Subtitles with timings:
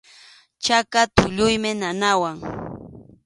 [0.63, 2.37] Chaka tulluymi nanawan.